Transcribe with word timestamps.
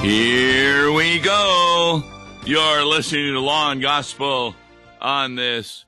Here 0.00 0.92
we 0.92 1.18
go. 1.18 2.04
You're 2.46 2.84
listening 2.84 3.32
to 3.32 3.40
Law 3.40 3.72
and 3.72 3.82
Gospel 3.82 4.54
on 5.00 5.34
this 5.34 5.86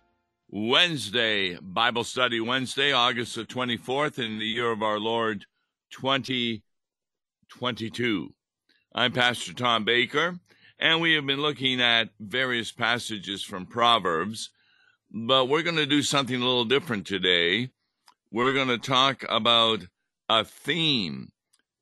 Wednesday, 0.48 1.56
Bible 1.62 2.02
Study 2.02 2.40
Wednesday, 2.40 2.90
August 2.90 3.36
the 3.36 3.44
24th, 3.44 4.18
in 4.18 4.40
the 4.40 4.46
year 4.46 4.72
of 4.72 4.82
our 4.82 4.98
Lord 4.98 5.46
2022. 5.92 8.34
I'm 8.92 9.12
Pastor 9.12 9.52
Tom 9.52 9.84
Baker, 9.84 10.40
and 10.80 11.00
we 11.00 11.14
have 11.14 11.24
been 11.24 11.40
looking 11.40 11.80
at 11.80 12.08
various 12.18 12.72
passages 12.72 13.44
from 13.44 13.64
Proverbs, 13.64 14.50
but 15.08 15.44
we're 15.44 15.62
going 15.62 15.76
to 15.76 15.86
do 15.86 16.02
something 16.02 16.34
a 16.34 16.44
little 16.44 16.64
different 16.64 17.06
today. 17.06 17.70
We're 18.32 18.54
going 18.54 18.66
to 18.66 18.78
talk 18.78 19.24
about 19.28 19.82
a 20.28 20.44
theme 20.44 21.30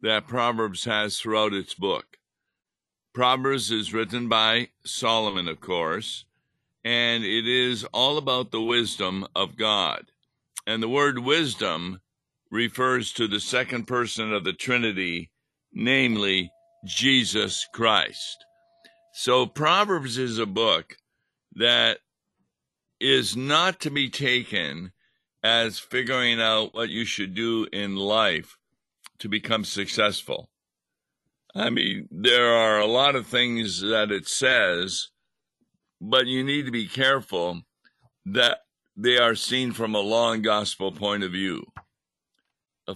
that 0.02 0.28
Proverbs 0.28 0.84
has 0.84 1.18
throughout 1.18 1.54
its 1.54 1.72
book. 1.72 2.17
Proverbs 3.18 3.72
is 3.72 3.92
written 3.92 4.28
by 4.28 4.68
Solomon, 4.84 5.48
of 5.48 5.60
course, 5.60 6.24
and 6.84 7.24
it 7.24 7.48
is 7.48 7.82
all 7.86 8.16
about 8.16 8.52
the 8.52 8.62
wisdom 8.62 9.26
of 9.34 9.56
God. 9.56 10.12
And 10.68 10.80
the 10.80 10.88
word 10.88 11.18
wisdom 11.18 12.00
refers 12.48 13.12
to 13.14 13.26
the 13.26 13.40
second 13.40 13.88
person 13.88 14.32
of 14.32 14.44
the 14.44 14.52
Trinity, 14.52 15.32
namely 15.72 16.52
Jesus 16.84 17.66
Christ. 17.74 18.44
So 19.12 19.46
Proverbs 19.46 20.16
is 20.16 20.38
a 20.38 20.46
book 20.46 20.94
that 21.56 21.98
is 23.00 23.36
not 23.36 23.80
to 23.80 23.90
be 23.90 24.10
taken 24.10 24.92
as 25.42 25.80
figuring 25.80 26.40
out 26.40 26.72
what 26.72 26.88
you 26.88 27.04
should 27.04 27.34
do 27.34 27.66
in 27.72 27.96
life 27.96 28.58
to 29.18 29.28
become 29.28 29.64
successful. 29.64 30.50
I 31.54 31.70
mean, 31.70 32.08
there 32.10 32.52
are 32.52 32.78
a 32.78 32.86
lot 32.86 33.16
of 33.16 33.26
things 33.26 33.80
that 33.80 34.10
it 34.10 34.28
says, 34.28 35.08
but 36.00 36.26
you 36.26 36.44
need 36.44 36.66
to 36.66 36.70
be 36.70 36.86
careful 36.86 37.62
that 38.26 38.58
they 38.96 39.16
are 39.16 39.34
seen 39.34 39.72
from 39.72 39.94
a 39.94 40.00
law 40.00 40.32
and 40.32 40.44
gospel 40.44 40.92
point 40.92 41.22
of 41.22 41.32
view. 41.32 41.64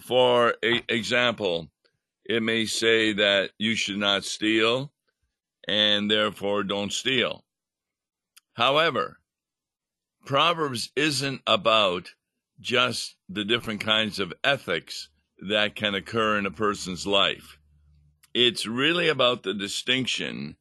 For 0.02 0.54
example, 0.88 1.68
it 2.24 2.42
may 2.42 2.66
say 2.66 3.12
that 3.14 3.50
you 3.58 3.74
should 3.74 3.98
not 3.98 4.24
steal 4.24 4.92
and 5.66 6.10
therefore 6.10 6.62
don't 6.62 6.92
steal. 6.92 7.44
However, 8.54 9.18
Proverbs 10.26 10.90
isn't 10.94 11.42
about 11.46 12.10
just 12.60 13.16
the 13.28 13.44
different 13.44 13.80
kinds 13.80 14.18
of 14.18 14.32
ethics 14.44 15.08
that 15.48 15.74
can 15.74 15.94
occur 15.94 16.38
in 16.38 16.46
a 16.46 16.50
person's 16.50 17.06
life 17.06 17.58
it's 18.34 18.66
really 18.66 19.08
about 19.08 19.42
the 19.42 19.54
distinction 19.54 20.56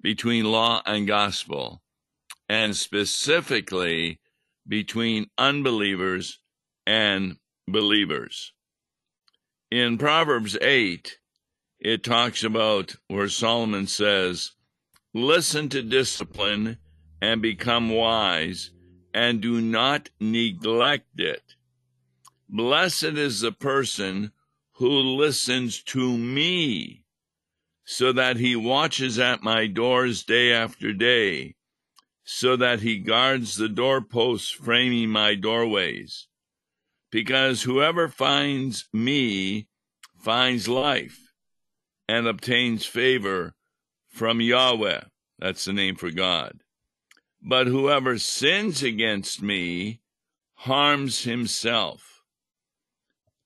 between 0.00 0.44
law 0.44 0.82
and 0.84 1.06
gospel, 1.06 1.82
and 2.48 2.76
specifically 2.76 4.20
between 4.68 5.30
unbelievers 5.38 6.40
and 6.86 7.38
believers. 7.66 8.52
In 9.70 9.96
Proverbs 9.96 10.56
8, 10.60 11.18
it 11.80 12.04
talks 12.04 12.44
about 12.44 12.96
where 13.08 13.28
Solomon 13.28 13.86
says, 13.86 14.52
Listen 15.14 15.68
to 15.70 15.82
discipline 15.82 16.78
and 17.22 17.40
become 17.40 17.88
wise, 17.88 18.70
and 19.14 19.40
do 19.40 19.60
not 19.60 20.10
neglect 20.20 21.18
it. 21.18 21.54
Blessed 22.48 23.04
is 23.04 23.40
the 23.40 23.52
person 23.52 24.32
who 24.74 24.88
listens 24.88 25.82
to 25.82 26.16
me, 26.16 27.04
so 27.84 28.12
that 28.12 28.36
he 28.36 28.56
watches 28.56 29.18
at 29.18 29.42
my 29.42 29.66
doors 29.66 30.24
day 30.24 30.52
after 30.52 30.92
day, 30.92 31.54
so 32.24 32.56
that 32.56 32.80
he 32.80 32.98
guards 32.98 33.56
the 33.56 33.68
doorposts 33.68 34.50
framing 34.50 35.10
my 35.10 35.34
doorways. 35.34 36.26
Because 37.10 37.62
whoever 37.62 38.08
finds 38.08 38.88
me 38.92 39.68
finds 40.16 40.66
life 40.66 41.32
and 42.08 42.26
obtains 42.26 42.84
favor 42.84 43.54
from 44.08 44.40
Yahweh. 44.40 45.02
That's 45.38 45.64
the 45.64 45.72
name 45.72 45.96
for 45.96 46.10
God. 46.10 46.60
But 47.40 47.66
whoever 47.66 48.18
sins 48.18 48.82
against 48.82 49.42
me 49.42 50.00
harms 50.54 51.24
himself. 51.24 52.13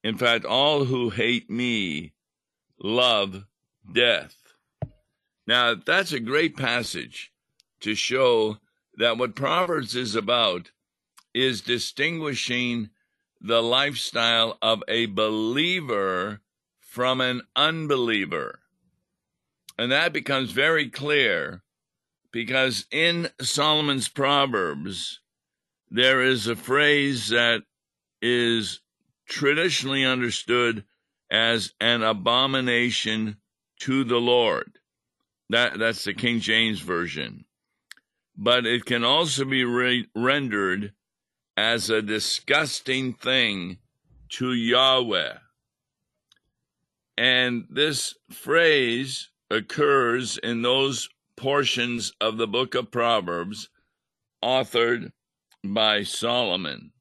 In 0.02 0.16
fact, 0.16 0.44
all 0.44 0.84
who 0.84 1.10
hate 1.10 1.50
me 1.50 2.12
love 2.78 3.44
death. 3.92 4.36
Now, 5.46 5.74
that's 5.74 6.12
a 6.12 6.20
great 6.20 6.56
passage 6.56 7.32
to 7.80 7.94
show 7.94 8.58
that 8.96 9.18
what 9.18 9.34
Proverbs 9.34 9.96
is 9.96 10.14
about 10.14 10.70
is 11.34 11.60
distinguishing 11.60 12.90
the 13.40 13.62
lifestyle 13.62 14.58
of 14.60 14.82
a 14.88 15.06
believer 15.06 16.40
from 16.80 17.20
an 17.20 17.42
unbeliever. 17.54 18.60
And 19.78 19.92
that 19.92 20.12
becomes 20.12 20.50
very 20.50 20.88
clear 20.88 21.62
because 22.32 22.86
in 22.90 23.30
Solomon's 23.40 24.08
Proverbs, 24.08 25.20
there 25.90 26.22
is 26.22 26.46
a 26.46 26.56
phrase 26.56 27.28
that 27.28 27.62
is 28.20 28.80
traditionally 29.28 30.04
understood 30.04 30.84
as 31.30 31.74
an 31.80 32.02
abomination 32.02 33.36
to 33.80 34.04
the 34.04 34.20
Lord. 34.20 34.78
That, 35.50 35.78
that's 35.78 36.04
the 36.04 36.14
King 36.14 36.40
James 36.40 36.80
Version. 36.80 37.44
But 38.36 38.66
it 38.66 38.84
can 38.84 39.04
also 39.04 39.44
be 39.44 39.64
re- 39.64 40.08
rendered 40.14 40.92
as 41.56 41.90
a 41.90 42.02
disgusting 42.02 43.12
thing 43.14 43.78
to 44.30 44.52
Yahweh. 44.52 45.34
And 47.16 47.66
this 47.68 48.14
phrase 48.30 49.30
occurs 49.50 50.38
in 50.38 50.62
those 50.62 51.08
portions 51.36 52.12
of 52.20 52.36
the 52.36 52.46
book 52.46 52.74
of 52.74 52.90
Proverbs 52.90 53.68
authored 54.42 55.12
by 55.64 56.02
Solomon. 56.04 56.92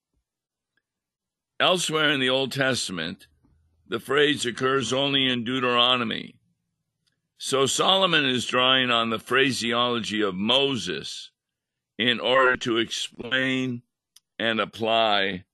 Elsewhere 1.60 2.12
in 2.12 2.20
the 2.20 2.30
Old 2.30 2.52
Testament, 2.52 3.28
the 3.88 4.00
phrase 4.00 4.46
occurs 4.46 4.94
only 4.94 5.28
in 5.28 5.44
Deuteronomy. 5.44 6.36
So 7.40 7.66
Solomon 7.66 8.26
is 8.26 8.46
drawing 8.46 8.92
on 8.92 9.10
the 9.10 9.20
phraseology 9.20 10.22
of 10.22 10.36
Moses 10.36 11.32
in 11.98 12.20
order 12.20 12.58
to 12.58 12.78
explain 12.78 13.82
and 14.38 14.60
apply 14.60 15.46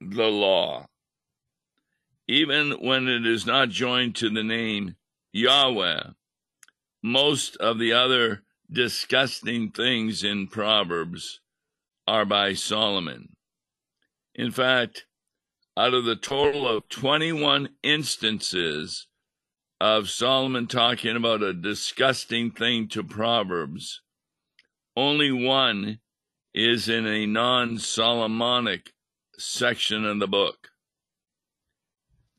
the 0.00 0.26
law. 0.26 0.88
Even 2.26 2.72
when 2.72 3.06
it 3.06 3.26
is 3.26 3.46
not 3.46 3.68
joined 3.68 4.16
to 4.16 4.30
the 4.30 4.42
name 4.42 4.96
Yahweh, 5.32 6.10
most 7.02 7.56
of 7.58 7.78
the 7.78 7.92
other 7.92 8.42
disgusting 8.72 9.70
things 9.70 10.24
in 10.24 10.48
Proverbs 10.48 11.40
are 12.08 12.24
by 12.24 12.54
Solomon. 12.54 13.36
In 14.34 14.50
fact, 14.50 15.06
out 15.76 15.94
of 15.94 16.04
the 16.04 16.16
total 16.16 16.68
of 16.68 16.88
21 16.88 17.68
instances 17.82 19.06
of 19.80 20.08
Solomon 20.08 20.66
talking 20.66 21.16
about 21.16 21.42
a 21.42 21.52
disgusting 21.52 22.50
thing 22.50 22.88
to 22.88 23.02
Proverbs, 23.02 24.00
only 24.96 25.32
one 25.32 25.98
is 26.54 26.88
in 26.88 27.06
a 27.06 27.26
non 27.26 27.78
Solomonic 27.78 28.92
section 29.36 30.04
of 30.04 30.20
the 30.20 30.28
book. 30.28 30.68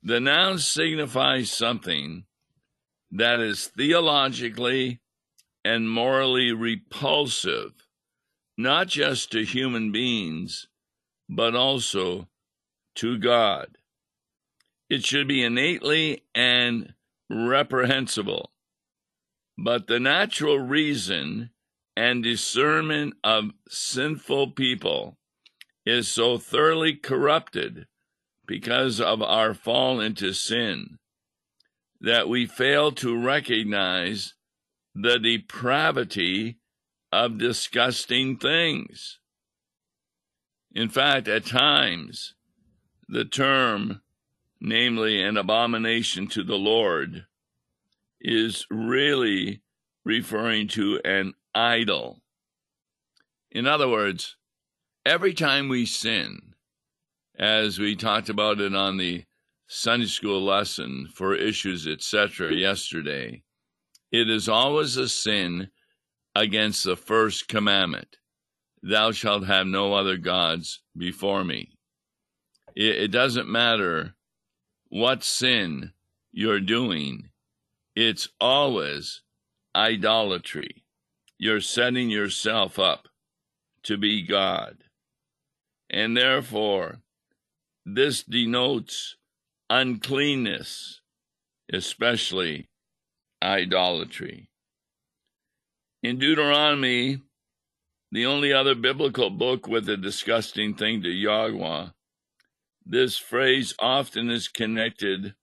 The 0.01 0.19
noun 0.19 0.59
signifies 0.59 1.51
something 1.51 2.25
that 3.11 3.39
is 3.39 3.67
theologically 3.67 5.01
and 5.65 5.89
morally 5.89 6.51
repulsive, 6.51 7.73
not 8.57 8.87
just 8.87 9.31
to 9.31 9.43
human 9.43 9.91
beings, 9.91 10.67
but 11.27 11.55
also 11.55 12.29
to 12.95 13.17
God. 13.17 13.77
It 14.89 15.03
should 15.03 15.27
be 15.27 15.43
innately 15.43 16.23
and 16.33 16.93
reprehensible. 17.29 18.51
But 19.57 19.87
the 19.87 19.99
natural 19.99 20.59
reason 20.59 21.51
and 21.95 22.23
discernment 22.23 23.15
of 23.23 23.51
sinful 23.69 24.51
people 24.51 25.17
is 25.85 26.07
so 26.07 26.37
thoroughly 26.37 26.93
corrupted 26.93 27.87
because 28.47 28.99
of 28.99 29.21
our 29.21 29.53
fall 29.53 29.99
into 29.99 30.33
sin 30.33 30.97
that 32.01 32.29
we 32.29 32.45
fail 32.45 32.91
to 32.91 33.19
recognize 33.19 34.33
the 34.93 35.17
depravity 35.17 36.57
of 37.11 37.37
disgusting 37.37 38.37
things. 38.37 39.19
In 40.73 40.89
fact, 40.89 41.27
at 41.27 41.45
times, 41.45 42.34
the 43.07 43.25
term, 43.25 44.01
namely 44.59 45.21
an 45.21 45.37
abomination 45.37 46.27
to 46.27 46.43
the 46.43 46.57
Lord, 46.57 47.25
is 48.19 48.65
really 48.69 49.61
referring 50.03 50.67
to 50.69 50.99
an 51.05 51.33
idol. 51.53 52.21
In 53.51 53.67
other 53.67 53.87
words, 53.87 54.37
every 55.05 55.33
time 55.33 55.69
we 55.69 55.85
sin, 55.85 56.55
as 57.37 57.79
we 57.79 57.95
talked 57.95 58.29
about 58.29 58.59
it 58.59 58.75
on 58.75 58.97
the 58.97 59.25
Sunday 59.67 60.07
school 60.07 60.43
lesson 60.43 61.09
for 61.13 61.35
issues, 61.35 61.87
etc., 61.87 62.53
yesterday, 62.53 63.43
it 64.11 64.29
is 64.29 64.47
always 64.47 64.97
a 64.97 65.09
sin 65.09 65.69
against 66.35 66.83
the 66.83 66.95
first 66.95 67.47
commandment 67.47 68.17
Thou 68.87 69.11
shalt 69.11 69.47
have 69.47 69.65
no 69.65 69.95
other 69.95 70.15
gods 70.15 70.81
before 70.95 71.43
me. 71.43 71.74
It, 72.75 72.95
it 72.95 73.07
doesn't 73.11 73.47
matter 73.47 74.15
what 74.89 75.23
sin 75.23 75.93
you're 76.31 76.59
doing, 76.59 77.29
it's 77.95 78.27
always 78.39 79.21
idolatry. 79.75 80.83
You're 81.37 81.61
setting 81.61 82.09
yourself 82.09 82.79
up 82.79 83.07
to 83.83 83.97
be 83.97 84.21
God. 84.21 84.77
And 85.89 86.15
therefore, 86.15 87.01
this 87.85 88.23
denotes 88.23 89.15
uncleanness, 89.69 91.01
especially 91.71 92.67
idolatry. 93.41 94.49
In 96.01 96.19
Deuteronomy, 96.19 97.21
the 98.11 98.25
only 98.25 98.53
other 98.53 98.75
biblical 98.75 99.29
book 99.29 99.67
with 99.67 99.87
a 99.89 99.97
disgusting 99.97 100.73
thing 100.73 101.01
to 101.03 101.09
Yahweh, 101.09 101.89
this 102.85 103.17
phrase 103.17 103.73
often 103.79 104.29
is 104.29 104.47
connected 104.47 105.35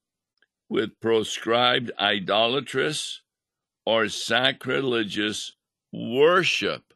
with 0.68 1.00
proscribed 1.00 1.90
idolatrous 1.98 3.22
or 3.84 4.08
sacrilegious 4.08 5.52
worship 5.92 6.94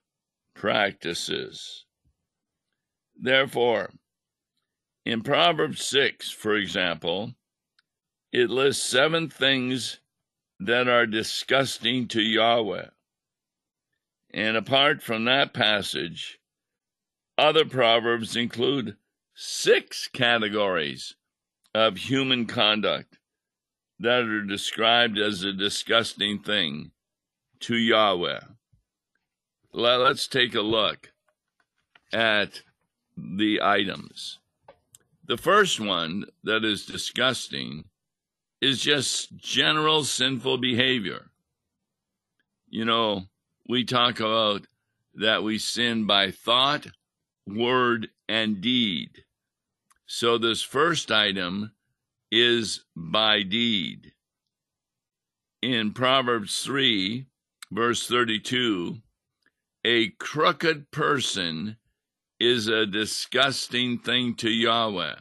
practices. 0.55 1.85
Therefore, 3.15 3.91
in 5.05 5.23
Proverbs 5.23 5.85
6, 5.85 6.31
for 6.31 6.55
example, 6.55 7.35
it 8.33 8.51
lists 8.51 8.85
seven 8.85 9.29
things 9.29 9.99
that 10.59 10.89
are 10.89 11.07
disgusting 11.07 12.09
to 12.09 12.23
Yahweh. 12.23 12.89
And 14.33 14.57
apart 14.57 15.03
from 15.03 15.25
that 15.25 15.53
passage, 15.53 16.39
other 17.39 17.65
proverbs 17.65 18.37
include 18.37 18.97
six 19.39 20.09
categories 20.09 21.15
of 21.75 21.99
human 21.99 22.47
conduct 22.47 23.19
that 24.01 24.23
are 24.23 24.43
described 24.43 25.19
as 25.19 25.43
a 25.43 25.53
disgusting 25.53 26.39
thing 26.39 26.91
to 27.61 27.77
Yahweh. 27.77 28.41
Let's 29.75 30.27
take 30.27 30.55
a 30.55 30.63
look 30.63 31.13
at 32.15 32.63
the 33.15 33.61
items. 33.63 34.39
The 35.27 35.37
first 35.37 35.81
one 35.81 36.25
that 36.43 36.65
is 36.65 36.87
disgusting 36.87 37.85
is 38.63 38.81
just 38.81 39.37
general 39.37 40.05
sinful 40.05 40.59
behavior. 40.59 41.27
You 42.71 42.87
know, 42.87 43.25
we 43.69 43.85
talk 43.85 44.19
about 44.19 44.67
that 45.15 45.43
we 45.43 45.59
sin 45.59 46.07
by 46.07 46.31
thought, 46.31 46.87
word, 47.47 48.09
and 48.29 48.63
deed. 48.63 49.25
So 50.07 50.39
this 50.39 50.63
first 50.63 51.11
item 51.11 51.73
is 52.31 52.85
by 52.95 53.43
deed. 53.43 54.13
In 55.63 55.93
Proverbs 55.93 56.63
3, 56.63 57.27
verse 57.73 58.07
32, 58.07 58.99
a 59.85 60.11
crooked 60.11 60.91
person 60.91 61.77
is 62.39 62.69
a 62.69 62.87
disgusting 62.87 63.99
thing 63.99 64.35
to 64.37 64.51
Yahweh. 64.51 65.17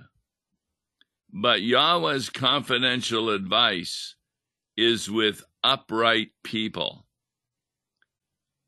But 1.33 1.61
Yahweh's 1.61 2.29
confidential 2.29 3.29
advice 3.29 4.15
is 4.77 5.09
with 5.09 5.43
upright 5.63 6.29
people. 6.43 7.07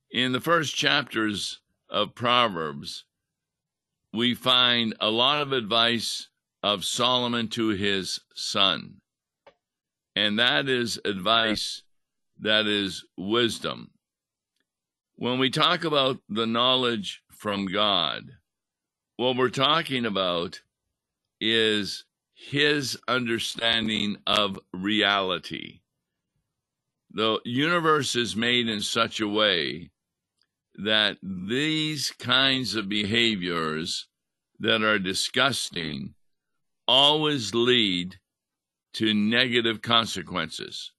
In 0.09 0.31
the 0.31 0.41
first 0.41 0.75
chapters 0.75 1.59
of 1.89 2.15
Proverbs, 2.15 3.05
we 4.17 4.33
find 4.33 4.95
a 4.99 5.11
lot 5.11 5.43
of 5.43 5.51
advice 5.51 6.29
of 6.63 6.83
Solomon 6.83 7.47
to 7.49 7.69
his 7.69 8.19
son. 8.33 8.95
And 10.15 10.39
that 10.39 10.67
is 10.67 10.99
advice 11.05 11.83
that 12.39 12.65
is 12.65 13.05
wisdom. 13.15 13.91
When 15.17 15.37
we 15.37 15.51
talk 15.51 15.83
about 15.83 16.17
the 16.27 16.47
knowledge 16.47 17.21
from 17.29 17.67
God, 17.67 18.23
what 19.17 19.37
we're 19.37 19.49
talking 19.49 20.03
about 20.03 20.61
is 21.39 22.03
his 22.33 22.97
understanding 23.07 24.17
of 24.25 24.57
reality. 24.73 25.81
The 27.11 27.39
universe 27.45 28.15
is 28.15 28.35
made 28.35 28.67
in 28.67 28.81
such 28.81 29.19
a 29.19 29.27
way 29.27 29.91
that 30.77 31.17
these 31.23 32.11
kinds 32.11 32.75
of 32.75 32.87
behaviors 32.87 34.07
that 34.59 34.83
are 34.83 34.99
disgusting 34.99 36.13
always 36.87 37.53
lead 37.53 38.17
to 38.93 39.13
negative 39.13 39.81
consequences. 39.81 40.91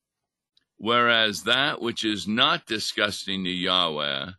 Whereas 0.77 1.45
that 1.45 1.81
which 1.81 2.05
is 2.05 2.29
not 2.29 2.67
disgusting 2.67 3.45
to 3.45 3.51
Yahweh, 3.51 4.31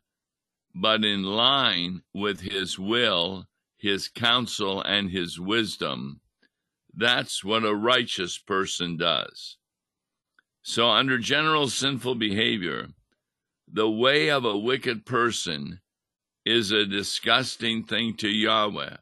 but 0.76 1.04
in 1.04 1.24
line 1.24 2.02
with 2.14 2.42
his 2.42 2.80
will, 2.80 3.48
his 3.78 4.08
counsel, 4.08 4.82
and 4.82 5.10
his 5.10 5.40
wisdom, 5.40 6.22
that's 6.96 7.44
what 7.44 7.66
a 7.66 7.76
righteous 7.76 8.38
person 8.38 8.98
does. 8.98 9.58
So, 10.62 10.90
under 10.90 11.18
general 11.18 11.68
sinful 11.70 12.16
behavior, 12.16 12.90
the 13.72 13.90
way 13.90 14.30
of 14.30 14.46
a 14.46 14.58
wicked 14.58 15.06
person 15.06 15.80
is 16.46 16.72
a 16.72 16.86
disgusting 16.86 17.84
thing 17.84 18.16
to 18.16 18.28
Yahweh, 18.30 18.98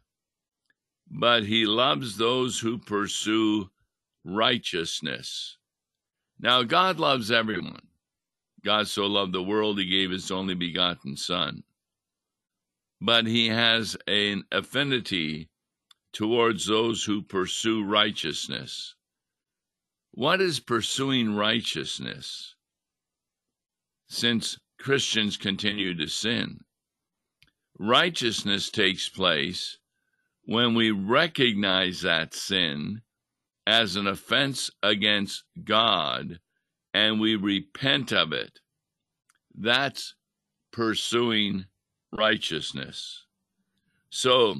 but 1.09 1.43
he 1.43 1.65
loves 1.65 2.17
those 2.17 2.59
who 2.59 2.77
pursue 2.77 3.69
righteousness. 4.25 5.57
Now, 6.39 6.63
God 6.63 6.99
loves 6.99 7.31
everyone. 7.31 7.87
God 8.65 8.87
so 8.87 9.05
loved 9.05 9.33
the 9.33 9.41
world, 9.41 9.79
he 9.79 9.85
gave 9.85 10.11
his 10.11 10.29
only 10.31 10.53
begotten 10.53 11.15
Son. 11.15 11.63
But 12.99 13.25
he 13.25 13.47
has 13.47 13.95
an 14.07 14.43
affinity 14.51 15.49
towards 16.11 16.65
those 16.65 17.03
who 17.05 17.21
pursue 17.21 17.85
righteousness. 17.85 18.95
What 20.11 20.41
is 20.41 20.59
pursuing 20.59 21.35
righteousness? 21.35 22.55
Since 24.09 24.57
Christians 24.79 25.37
continue 25.37 25.93
to 25.95 26.07
sin, 26.07 26.61
righteousness 27.77 28.69
takes 28.69 29.09
place 29.09 29.77
when 30.43 30.73
we 30.75 30.91
recognize 30.91 32.01
that 32.01 32.33
sin 32.33 33.01
as 33.65 33.97
an 33.97 34.07
offense 34.07 34.71
against 34.81 35.43
God 35.63 36.39
and 36.93 37.19
we 37.19 37.35
repent 37.35 38.13
of 38.13 38.31
it. 38.31 38.59
That's 39.53 40.15
pursuing 40.71 41.65
righteousness. 42.11 43.25
So, 44.09 44.55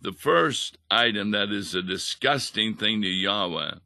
the 0.00 0.12
first 0.12 0.76
item 0.90 1.30
that 1.30 1.50
is 1.50 1.74
a 1.74 1.82
disgusting 1.82 2.74
thing 2.74 3.02
to 3.02 3.08
Yahweh 3.08 3.76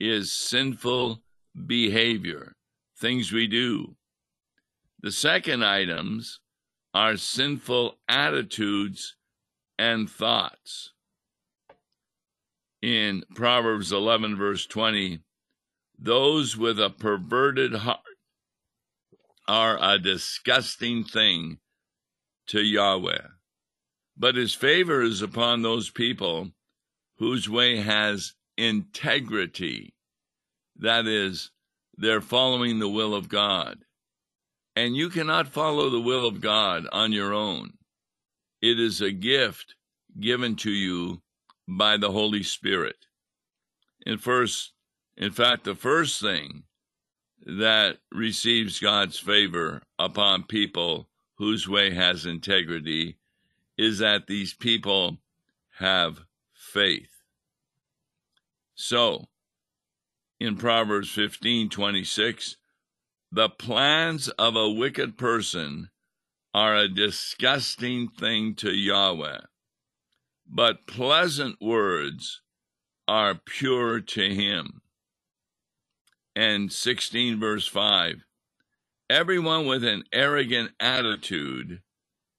is 0.00 0.32
sinful 0.32 1.20
behavior, 1.66 2.54
things 2.98 3.30
we 3.30 3.46
do. 3.46 3.96
The 5.00 5.12
second 5.12 5.64
items 5.64 6.40
are 6.94 7.16
sinful 7.16 7.98
attitudes 8.08 9.16
and 9.78 10.08
thoughts. 10.08 10.92
In 12.82 13.24
Proverbs 13.34 13.92
11, 13.92 14.36
verse 14.36 14.66
20, 14.66 15.20
those 15.98 16.56
with 16.56 16.78
a 16.78 16.90
perverted 16.90 17.74
heart 17.74 18.00
are 19.48 19.78
a 19.80 19.98
disgusting 19.98 21.04
thing 21.04 21.58
to 22.48 22.60
Yahweh 22.60 23.28
but 24.16 24.34
his 24.34 24.54
favor 24.54 25.02
is 25.02 25.20
upon 25.20 25.62
those 25.62 25.90
people 25.90 26.50
whose 27.18 27.48
way 27.48 27.76
has 27.76 28.34
integrity. 28.56 29.94
That 30.76 31.06
is, 31.06 31.50
they're 31.96 32.20
following 32.20 32.78
the 32.78 32.88
will 32.88 33.14
of 33.14 33.28
God. 33.28 33.78
And 34.76 34.94
you 34.94 35.08
cannot 35.08 35.48
follow 35.48 35.88
the 35.88 36.00
will 36.00 36.26
of 36.26 36.42
God 36.42 36.86
on 36.92 37.10
your 37.10 37.32
own. 37.32 37.78
It 38.60 38.78
is 38.78 39.00
a 39.00 39.10
gift 39.10 39.74
given 40.20 40.54
to 40.56 40.70
you 40.70 41.22
by 41.66 41.96
the 41.96 42.12
Holy 42.12 42.42
Spirit. 42.42 42.96
In 44.04 44.18
first, 44.18 44.72
in 45.16 45.32
fact, 45.32 45.64
the 45.64 45.74
first 45.74 46.20
thing 46.20 46.64
that 47.46 47.96
receives 48.12 48.78
God's 48.78 49.18
favor 49.18 49.82
upon 49.98 50.42
people 50.42 51.08
whose 51.36 51.66
way 51.66 51.94
has 51.94 52.26
integrity 52.26 53.16
is 53.78 53.98
that 53.98 54.26
these 54.26 54.52
people 54.52 55.18
have 55.78 56.20
faith. 56.52 57.22
So, 58.74 59.28
in 60.38 60.56
Proverbs 60.56 61.10
15 61.10 61.70
26, 61.70 62.56
the 63.36 63.50
plans 63.50 64.28
of 64.38 64.56
a 64.56 64.70
wicked 64.70 65.18
person 65.18 65.90
are 66.54 66.74
a 66.74 66.88
disgusting 66.88 68.08
thing 68.08 68.54
to 68.54 68.70
Yahweh, 68.70 69.40
but 70.48 70.86
pleasant 70.86 71.60
words 71.60 72.40
are 73.06 73.34
pure 73.34 74.00
to 74.00 74.34
him. 74.34 74.80
And 76.34 76.72
16 76.72 77.38
verse 77.38 77.66
5 77.66 78.24
Everyone 79.10 79.66
with 79.66 79.84
an 79.84 80.04
arrogant 80.14 80.70
attitude 80.80 81.82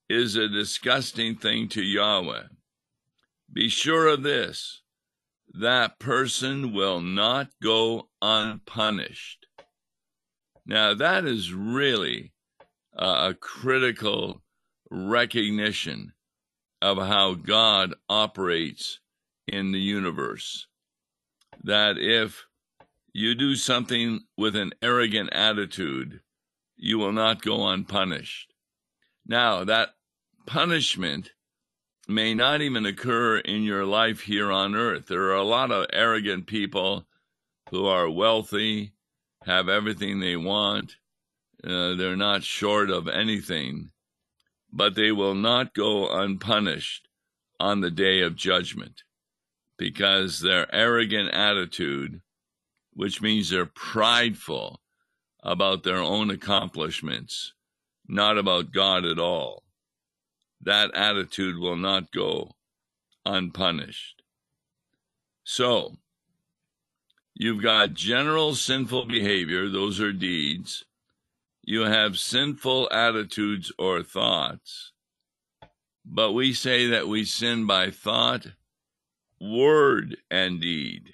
is 0.09 0.35
a 0.35 0.49
disgusting 0.49 1.35
thing 1.35 1.69
to 1.69 1.83
Yahweh. 1.83 2.45
Be 3.53 3.69
sure 3.69 4.07
of 4.07 4.23
this 4.23 4.81
that 5.53 5.99
person 5.99 6.73
will 6.73 7.01
not 7.01 7.49
go 7.61 8.09
unpunished. 8.19 9.46
Now, 10.67 10.93
that 10.93 11.25
is 11.25 11.53
really 11.53 12.33
a 12.93 13.33
critical 13.39 14.41
recognition 14.91 16.11
of 16.81 16.97
how 16.97 17.35
God 17.35 17.93
operates 18.09 18.99
in 19.47 19.71
the 19.71 19.79
universe. 19.79 20.67
That 21.63 21.97
if 21.97 22.45
you 23.13 23.33
do 23.33 23.55
something 23.55 24.25
with 24.37 24.57
an 24.57 24.73
arrogant 24.81 25.31
attitude, 25.31 26.19
you 26.75 26.99
will 26.99 27.13
not 27.13 27.41
go 27.41 27.67
unpunished. 27.69 28.53
Now, 29.25 29.63
that 29.63 29.95
punishment 30.45 31.31
may 32.09 32.33
not 32.33 32.61
even 32.61 32.85
occur 32.85 33.37
in 33.37 33.63
your 33.63 33.85
life 33.85 34.21
here 34.21 34.51
on 34.51 34.75
earth. 34.75 35.07
There 35.07 35.29
are 35.29 35.35
a 35.35 35.43
lot 35.43 35.71
of 35.71 35.87
arrogant 35.93 36.45
people 36.45 37.05
who 37.69 37.85
are 37.85 38.09
wealthy, 38.09 38.93
have 39.43 39.69
everything 39.69 40.19
they 40.19 40.35
want, 40.35 40.95
uh, 41.63 41.95
they're 41.95 42.15
not 42.15 42.43
short 42.43 42.89
of 42.89 43.07
anything, 43.07 43.91
but 44.71 44.95
they 44.95 45.11
will 45.11 45.35
not 45.35 45.73
go 45.73 46.09
unpunished 46.09 47.07
on 47.59 47.81
the 47.81 47.91
day 47.91 48.21
of 48.21 48.35
judgment 48.35 49.03
because 49.77 50.39
their 50.39 50.73
arrogant 50.73 51.29
attitude, 51.29 52.21
which 52.93 53.21
means 53.21 53.49
they're 53.49 53.65
prideful 53.65 54.81
about 55.43 55.83
their 55.83 55.97
own 55.97 56.29
accomplishments, 56.29 57.53
not 58.07 58.37
about 58.37 58.71
God 58.71 59.05
at 59.05 59.19
all, 59.19 59.63
that 60.61 60.93
attitude 60.93 61.57
will 61.57 61.75
not 61.75 62.11
go 62.11 62.51
unpunished. 63.25 64.23
So, 65.43 65.97
you've 67.39 67.61
got 67.61 67.93
general 67.93 68.55
sinful 68.55 69.05
behavior, 69.05 69.69
those 69.69 70.01
are 70.01 70.11
deeds. 70.11 70.85
You 71.63 71.81
have 71.81 72.17
sinful 72.17 72.89
attitudes 72.91 73.71
or 73.77 74.01
thoughts. 74.01 74.91
But 76.03 76.31
we 76.31 76.53
say 76.53 76.87
that 76.87 77.07
we 77.07 77.25
sin 77.25 77.67
by 77.67 77.91
thought, 77.91 78.47
word, 79.39 80.17
and 80.31 80.59
deed. 80.59 81.13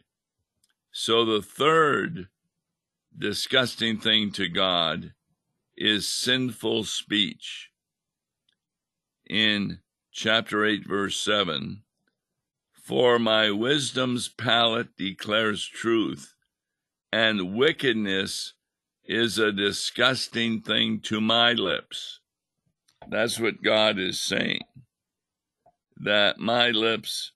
So 0.92 1.26
the 1.26 1.42
third 1.42 2.28
disgusting 3.18 3.98
thing 3.98 4.32
to 4.34 4.48
God 4.48 5.14
is 5.76 6.08
sinful 6.08 6.86
speech 6.86 7.70
in 9.28 9.80
chapter 10.12 10.64
8, 10.64 10.88
verse 10.88 11.18
7 11.20 11.83
For 12.84 13.18
my 13.18 13.50
wisdom's 13.50 14.28
palate 14.28 14.96
declares 14.98 15.66
truth, 15.66 16.36
and 17.12 17.56
wickedness 17.56 18.54
is 19.06 19.38
a 19.38 19.52
disgusting 19.52 20.62
thing 20.62 21.00
to 21.02 21.22
my 21.22 21.54
lips. 21.54 22.20
That's 23.10 23.40
what 23.40 23.64
God 23.64 23.98
is 24.00 24.20
saying. 24.20 24.62
That 25.98 26.40
my 26.40 26.70
lips 26.70 27.32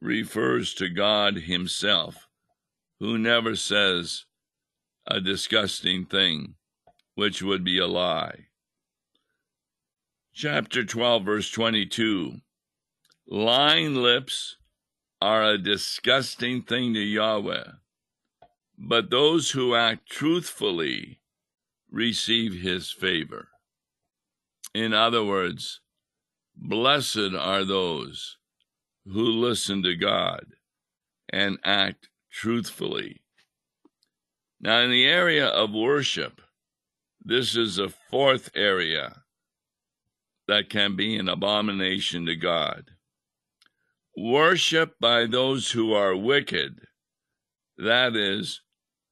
refers 0.00 0.74
to 0.74 0.88
God 0.88 1.36
Himself, 1.36 2.28
who 2.98 3.16
never 3.16 3.56
says 3.56 4.24
a 5.06 5.20
disgusting 5.20 6.06
thing, 6.06 6.54
which 7.14 7.42
would 7.42 7.64
be 7.64 7.78
a 7.78 7.86
lie 7.86 8.46
chapter 10.40 10.82
12, 10.82 11.24
verse 11.24 11.50
22. 11.50 12.40
Lying 13.28 13.94
lips 13.94 14.56
are 15.20 15.44
a 15.44 15.58
disgusting 15.58 16.62
thing 16.62 16.94
to 16.94 17.00
Yahweh, 17.00 17.64
but 18.78 19.10
those 19.10 19.50
who 19.50 19.74
act 19.74 20.08
truthfully 20.08 21.20
receive 21.90 22.62
his 22.62 22.90
favor. 22.90 23.48
In 24.74 24.94
other 24.94 25.24
words, 25.24 25.80
blessed 26.56 27.34
are 27.38 27.64
those 27.64 28.38
who 29.04 29.24
listen 29.24 29.82
to 29.82 29.96
God 29.96 30.46
and 31.28 31.58
act 31.64 32.08
truthfully. 32.30 33.20
Now, 34.60 34.80
in 34.80 34.90
the 34.90 35.06
area 35.06 35.46
of 35.46 35.72
worship, 35.72 36.40
this 37.22 37.56
is 37.56 37.78
a 37.78 37.88
fourth 37.88 38.50
area 38.54 39.22
that 40.48 40.70
can 40.70 40.96
be 40.96 41.16
an 41.16 41.28
abomination 41.28 42.26
to 42.26 42.36
God. 42.36 42.90
Worship 44.16 44.98
by 45.00 45.26
those 45.26 45.70
who 45.70 45.92
are 45.92 46.16
wicked, 46.16 46.80
that 47.78 48.16
is, 48.16 48.60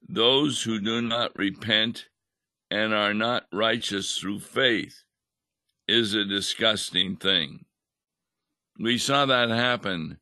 those 0.09 0.63
who 0.63 0.81
do 0.81 1.01
not 1.01 1.37
repent 1.37 2.07
and 2.71 2.93
are 2.93 3.15
not 3.15 3.47
righteous 3.53 4.19
through 4.19 4.41
faith, 4.41 5.03
is 5.87 6.15
a 6.15 6.25
disgusting 6.25 7.17
thing. 7.17 7.65
We 8.79 8.99
saw 8.99 9.25
that 9.27 9.51
happen 9.51 10.19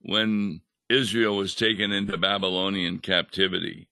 when 0.00 0.62
Israel 0.88 1.36
was 1.36 1.54
taken 1.54 1.92
into 1.92 2.18
Babylonian 2.18 2.98
captivity. 2.98 3.88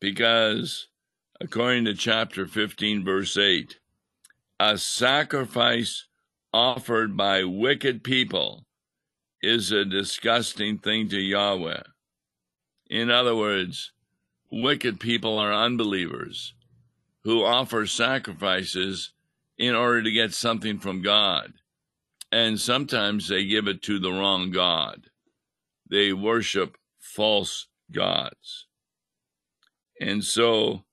Because, 0.00 0.88
according 1.40 1.84
to 1.84 1.94
chapter 1.94 2.46
15, 2.46 3.04
verse 3.04 3.36
8, 3.36 3.78
a 4.58 4.78
sacrifice 4.78 6.06
offered 6.52 7.16
by 7.16 7.44
wicked 7.44 8.02
people 8.02 8.66
is 9.42 9.72
a 9.72 9.84
disgusting 9.84 10.78
thing 10.78 11.08
to 11.08 11.18
Yahweh. 11.18 11.82
In 12.88 13.10
other 13.10 13.34
words, 13.36 13.92
wicked 14.50 15.00
people 15.00 15.38
are 15.38 15.52
unbelievers 15.52 16.54
who 17.24 17.44
offer 17.44 17.86
sacrifices 17.86 19.12
in 19.58 19.74
order 19.74 20.02
to 20.02 20.10
get 20.10 20.32
something 20.32 20.78
from 20.78 21.02
God. 21.02 21.52
And 22.32 22.60
sometimes 22.60 23.28
they 23.28 23.44
give 23.44 23.66
it 23.68 23.82
to 23.82 23.98
the 23.98 24.10
wrong 24.10 24.50
God. 24.50 25.08
They 25.88 26.12
worship 26.12 26.76
false 26.98 27.66
gods. 27.92 28.66
And 30.00 30.24
so 30.24 30.84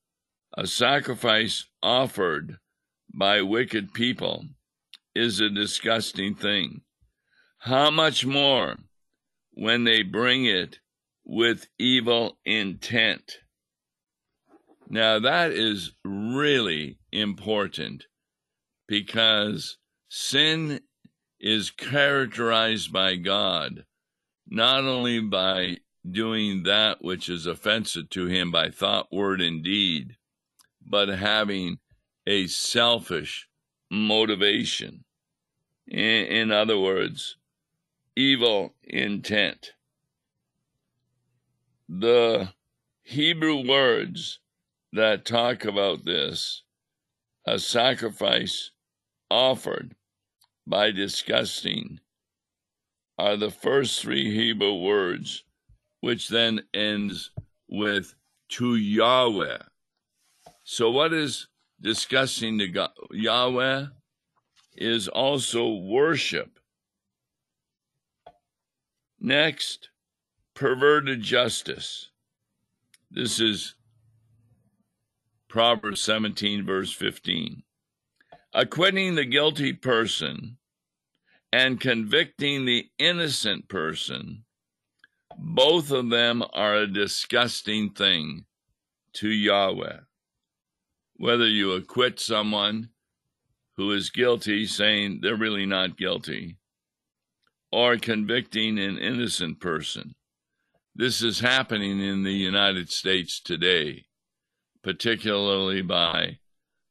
a 0.56 0.68
sacrifice 0.68 1.66
offered 1.82 2.58
by 3.14 3.42
wicked 3.42 3.94
people 3.94 4.46
is 5.16 5.40
a 5.40 5.50
disgusting 5.50 6.36
thing. 6.36 6.82
How 7.60 7.92
much 7.92 8.26
more 8.26 8.78
when 9.52 9.84
they 9.84 10.04
bring 10.04 10.46
it 10.46 10.80
with 11.26 11.68
evil 11.78 12.38
intent? 12.46 13.40
Now, 14.90 15.20
that 15.20 15.52
is 15.52 15.92
really 16.06 17.00
important 17.12 18.06
because 18.88 19.78
sin 20.10 20.82
is 21.40 21.72
characterized 21.72 22.94
by 22.94 23.16
God 23.16 23.86
not 24.50 24.84
only 24.84 25.20
by 25.20 25.78
doing 26.10 26.64
that 26.64 27.04
which 27.04 27.30
is 27.30 27.46
offensive 27.46 28.10
to 28.12 28.28
Him 28.28 28.52
by 28.52 28.70
thought, 28.70 29.12
word, 29.12 29.42
and 29.42 29.64
deed, 29.64 30.16
but 30.86 31.10
having 31.10 31.80
a 32.26 32.48
selfish 32.48 33.48
motivation. 33.92 35.04
In, 35.88 36.00
in 36.00 36.52
other 36.52 36.80
words, 36.80 37.38
evil 38.18 38.74
intent. 38.84 39.74
The 41.88 42.50
Hebrew 43.04 43.68
words 43.68 44.40
that 44.92 45.24
talk 45.24 45.66
about 45.66 46.04
this, 46.04 46.64
a 47.46 47.60
sacrifice 47.60 48.72
offered 49.30 49.96
by 50.66 50.92
disgusting, 50.92 52.00
are 53.20 53.38
the 53.38 53.52
first 53.52 54.02
three 54.02 54.34
Hebrew 54.34 54.82
words, 54.82 55.44
which 56.02 56.28
then 56.28 56.62
ends 56.74 57.32
with 57.70 58.16
to 58.50 58.76
Yahweh 58.76 59.60
So, 60.64 60.90
what 60.90 61.14
is 61.14 61.48
discussing 61.80 62.58
the 62.58 62.68
God, 62.68 62.92
Yahweh 63.12 63.88
is 64.76 65.08
also 65.08 65.70
worship. 65.76 66.57
Next, 69.20 69.90
perverted 70.54 71.22
justice. 71.22 72.12
This 73.10 73.40
is 73.40 73.76
Proverbs 75.50 76.02
17, 76.02 76.66
verse 76.66 76.92
15. 76.92 77.64
Acquitting 78.54 79.16
the 79.16 79.26
guilty 79.26 79.74
person 79.74 80.58
and 81.52 81.80
convicting 81.80 82.66
the 82.66 82.90
innocent 83.00 83.68
person, 83.68 84.44
both 85.38 85.92
of 85.92 86.10
them 86.10 86.44
are 86.54 86.76
a 86.76 86.88
disgusting 86.88 87.92
thing 87.92 88.46
to 89.14 89.30
Yahweh. 89.30 90.00
Whether 91.16 91.48
you 91.48 91.72
acquit 91.72 92.20
someone 92.20 92.90
who 93.78 93.92
is 93.92 94.10
guilty, 94.12 94.68
saying 94.68 95.20
they're 95.22 95.36
really 95.36 95.66
not 95.66 95.98
guilty, 95.98 96.58
or 97.72 97.98
convicting 97.98 98.80
an 98.80 98.98
innocent 98.98 99.60
person. 99.60 100.16
This 100.96 101.22
is 101.22 101.40
happening 101.40 102.02
in 102.02 102.24
the 102.24 102.34
United 102.34 102.90
States 102.90 103.40
today, 103.40 104.06
particularly 104.84 105.82
by 105.82 106.40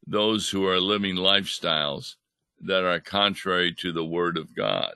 those 0.06 0.50
who 0.50 0.66
are 0.66 0.80
living 0.80 1.16
lifestyles 1.16 2.14
that 2.61 2.85
are 2.85 3.00
contrary 3.00 3.75
to 3.75 3.92
the 3.92 4.04
Word 4.04 4.37
of 4.37 4.54
God. 4.54 4.95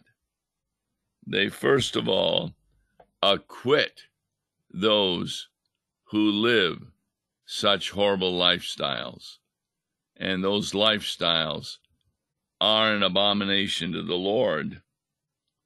They 1.26 1.48
first 1.48 1.96
of 1.96 2.08
all 2.08 2.54
acquit 3.22 4.02
those 4.72 5.48
who 6.10 6.30
live 6.30 6.78
such 7.44 7.90
horrible 7.90 8.38
lifestyles. 8.38 9.38
And 10.16 10.44
those 10.44 10.72
lifestyles 10.72 11.78
are 12.60 12.94
an 12.94 13.02
abomination 13.02 13.92
to 13.92 14.02
the 14.02 14.14
Lord, 14.14 14.82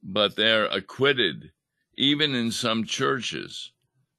but 0.07 0.35
they're 0.35 0.67
acquitted 0.67 1.51
even 1.97 2.35
in 2.35 2.51
some 2.51 2.85
churches 2.85 3.71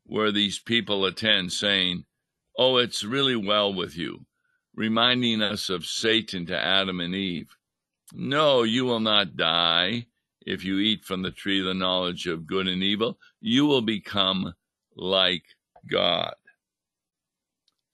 where 0.04 0.32
these 0.32 0.58
people 0.58 1.04
attend, 1.04 1.52
saying, 1.52 2.04
Oh, 2.58 2.76
it's 2.76 3.04
really 3.04 3.36
well 3.36 3.72
with 3.72 3.96
you, 3.96 4.26
reminding 4.74 5.42
us 5.42 5.68
of 5.68 5.86
Satan 5.86 6.46
to 6.46 6.58
Adam 6.58 7.00
and 7.00 7.14
Eve. 7.14 7.56
No, 8.12 8.62
you 8.62 8.84
will 8.84 9.00
not 9.00 9.36
die 9.36 10.06
if 10.40 10.64
you 10.64 10.78
eat 10.78 11.04
from 11.04 11.22
the 11.22 11.30
tree 11.30 11.60
of 11.60 11.66
the 11.66 11.74
knowledge 11.74 12.26
of 12.26 12.46
good 12.46 12.66
and 12.66 12.82
evil. 12.82 13.18
You 13.40 13.66
will 13.66 13.82
become 13.82 14.54
like 14.96 15.44
God. 15.88 16.34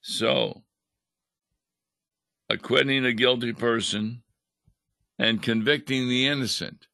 So, 0.00 0.62
acquitting 2.48 3.04
a 3.04 3.12
guilty 3.12 3.52
person 3.52 4.22
and 5.18 5.42
convicting 5.42 6.08
the 6.08 6.26
innocent. 6.26 6.86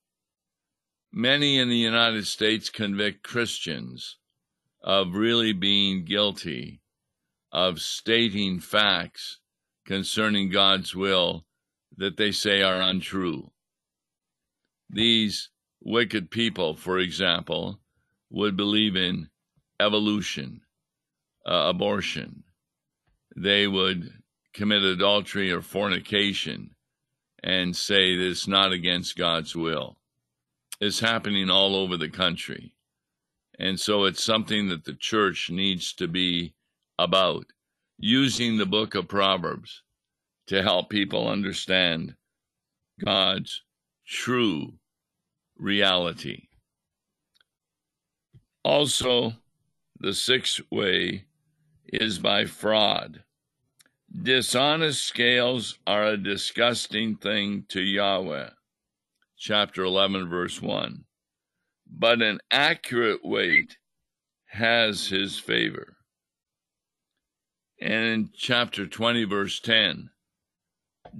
Many 1.13 1.59
in 1.59 1.69
the 1.69 1.77
United 1.77 2.27
States 2.27 2.69
convict 2.69 3.23
Christians 3.23 4.19
of 4.83 5.15
really 5.15 5.53
being 5.53 6.05
guilty 6.05 6.81
of 7.51 7.81
stating 7.81 8.61
facts 8.61 9.39
concerning 9.87 10.51
God's 10.51 10.95
will 10.95 11.47
that 11.97 12.17
they 12.17 12.31
say 12.31 12.63
are 12.63 12.81
untrue. 12.81 13.51
These 14.91 15.51
wicked 15.81 16.31
people, 16.31 16.77
for 16.77 16.99
example, 16.99 17.81
would 18.31 18.57
believe 18.57 18.95
in 18.95 19.31
evolution, 19.81 20.61
uh, 21.47 21.69
abortion. 21.69 22.45
They 23.35 23.67
would 23.67 24.13
commit 24.53 24.83
adultery 24.83 25.51
or 25.51 25.63
fornication 25.63 26.75
and 27.43 27.75
say 27.75 28.17
that 28.17 28.29
it's 28.29 28.49
not 28.49 28.73
against 28.73 29.17
God's 29.17 29.55
will. 29.55 29.98
It's 30.81 31.01
happening 31.01 31.51
all 31.51 31.75
over 31.75 31.97
the 31.97 32.09
country. 32.09 32.75
And 33.59 33.79
so 33.81 34.05
it's 34.05 34.23
something 34.23 34.69
that 34.69 34.85
the 34.85 34.95
church 34.95 35.51
needs 35.51 35.93
to 35.95 36.07
be 36.07 36.55
about, 36.99 37.47
using 37.99 38.57
the 38.57 38.67
book 38.67 38.95
of 38.95 39.09
Proverbs 39.09 39.83
to 40.47 40.63
help 40.63 40.89
people 40.89 41.29
understand 41.29 42.15
God's 43.05 43.63
true 44.07 44.75
reality. 45.57 46.49
Also, 48.65 49.33
the 49.99 50.15
sixth 50.15 50.61
way 50.71 51.25
is 51.93 52.19
by 52.19 52.45
fraud. 52.45 53.25
Dishonest 54.23 55.05
scales 55.05 55.79
are 55.87 56.07
a 56.07 56.17
disgusting 56.17 57.17
thing 57.17 57.65
to 57.69 57.81
Yahweh. 57.81 58.51
Chapter 59.41 59.85
11, 59.85 60.29
verse 60.29 60.61
1. 60.61 61.05
But 61.87 62.23
an 62.23 62.41
accurate 62.51 63.25
weight 63.25 63.79
has 64.47 65.07
his 65.07 65.39
favor. 65.39 65.97
And 67.81 68.05
in 68.05 68.31
chapter 68.35 68.85
20, 68.85 69.23
verse 69.25 69.61
10, 69.61 70.11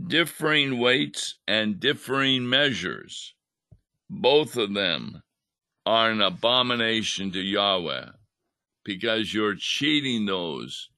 differing 0.09 0.81
weights 0.81 1.37
and 1.47 1.79
differing 1.79 2.49
measures, 2.49 3.35
both 4.11 4.57
of 4.57 4.75
them 4.75 5.23
are 5.87 6.11
an 6.11 6.21
abomination 6.21 7.31
to 7.31 7.41
Yahweh 7.41 8.11
because 8.85 9.33
you're 9.33 9.55
cheating 9.55 10.27
those 10.27 10.91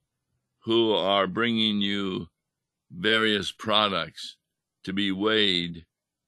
who 0.61 0.95
are 0.95 1.27
bringing 1.27 1.83
you 1.83 2.29
various 2.91 3.53
products 3.53 4.37
to 4.85 4.95
be 4.95 5.13
weighed 5.13 5.85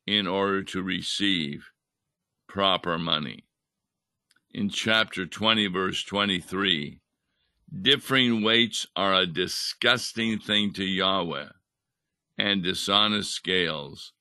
in 0.07 0.27
order 0.27 0.63
to 0.63 0.83
receive 0.83 1.71
proper 2.49 2.99
money. 2.99 3.45
In 4.51 4.69
chapter 4.69 5.25
20, 5.27 5.69
verse 5.69 6.03
23, 6.03 7.01
differing 7.81 8.43
weights 8.43 8.87
are 8.95 9.15
a 9.15 9.27
disgusting 9.27 10.39
thing 10.39 10.73
to 10.75 10.85
Yahweh, 10.85 11.49
and 12.37 12.63
dishonest 12.63 13.33
scales 13.33 14.13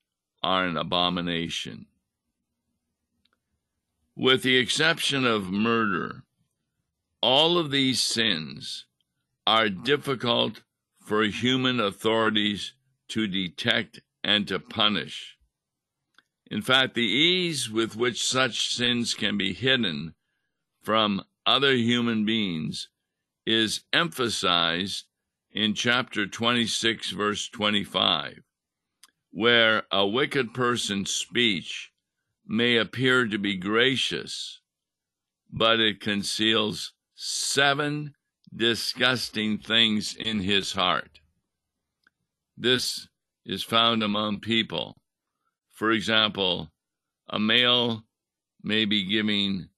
are 0.41 0.65
an 0.65 0.77
abomination. 0.77 1.87
With 4.15 4.43
the 4.43 4.57
exception 4.57 5.25
of 5.25 5.51
murder, 5.51 6.23
all 7.21 7.57
of 7.57 7.71
these 7.71 8.01
sins 8.01 8.85
are 9.45 9.69
difficult 9.69 10.63
for 10.99 11.23
human 11.23 11.79
authorities 11.79 12.73
to 13.09 13.27
detect 13.27 13.99
and 14.23 14.47
to 14.47 14.59
punish. 14.59 15.37
In 16.51 16.61
fact, 16.61 16.95
the 16.95 17.07
ease 17.07 17.69
with 17.69 17.95
which 17.95 18.21
such 18.21 18.75
sins 18.75 19.13
can 19.13 19.37
be 19.37 19.53
hidden 19.53 20.15
from 20.83 21.23
other 21.45 21.73
human 21.75 22.25
beings 22.25 22.89
is 23.45 23.85
emphasized 23.93 25.05
in 25.53 25.73
chapter 25.73 26.27
26, 26.27 27.11
verse 27.11 27.47
25, 27.47 28.41
where 29.31 29.83
a 29.93 30.05
wicked 30.05 30.53
person's 30.53 31.11
speech 31.11 31.93
may 32.45 32.75
appear 32.75 33.25
to 33.27 33.37
be 33.37 33.55
gracious, 33.55 34.59
but 35.49 35.79
it 35.79 36.01
conceals 36.01 36.91
seven 37.15 38.13
disgusting 38.53 39.57
things 39.57 40.17
in 40.17 40.41
his 40.41 40.73
heart. 40.73 41.21
This 42.57 43.07
is 43.45 43.63
found 43.63 44.03
among 44.03 44.41
people. 44.41 45.00
For 45.81 45.91
example, 45.93 46.71
a 47.27 47.39
male 47.39 48.05
may 48.61 48.85
be 48.85 49.03
giving 49.03 49.69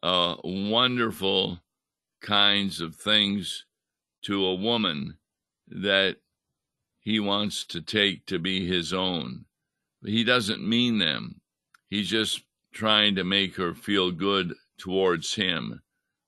uh, 0.00 0.36
wonderful 0.44 1.58
kinds 2.20 2.80
of 2.80 2.94
things 2.94 3.64
to 4.22 4.46
a 4.46 4.54
woman 4.54 5.18
that 5.66 6.18
he 7.00 7.18
wants 7.18 7.64
to 7.64 7.80
take 7.80 8.24
to 8.26 8.38
be 8.38 8.68
his 8.68 8.92
own. 8.92 9.46
He 10.04 10.22
doesn't 10.22 10.62
mean 10.62 10.98
them. 10.98 11.40
He's 11.90 12.08
just 12.08 12.44
trying 12.72 13.16
to 13.16 13.24
make 13.24 13.56
her 13.56 13.74
feel 13.74 14.12
good 14.12 14.54
towards 14.78 15.34
him 15.34 15.82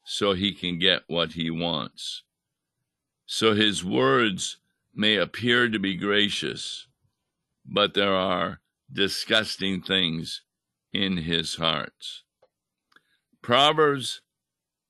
so 0.04 0.32
he 0.32 0.52
can 0.52 0.76
get 0.76 1.02
what 1.06 1.34
he 1.34 1.52
wants. 1.52 2.24
So 3.26 3.54
his 3.54 3.84
words 3.84 4.56
may 4.92 5.14
appear 5.14 5.68
to 5.68 5.78
be 5.78 5.94
gracious, 5.94 6.88
but 7.64 7.94
there 7.94 8.16
are 8.16 8.59
disgusting 8.92 9.80
things 9.80 10.42
in 10.92 11.18
his 11.18 11.56
heart. 11.56 12.22
Proverbs 13.42 14.20